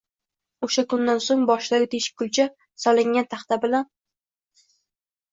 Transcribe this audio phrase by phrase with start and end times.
[0.67, 2.45] O'sha kundan so'ng boshidagi teshik-kulcha
[2.85, 3.85] solingan taxta bilan